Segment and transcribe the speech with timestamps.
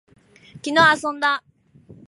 [0.65, 1.43] 昨日遊んだ